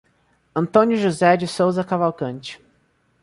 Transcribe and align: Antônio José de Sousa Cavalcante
Antônio 0.55 0.97
José 0.97 1.37
de 1.37 1.45
Sousa 1.47 1.83
Cavalcante 1.83 2.59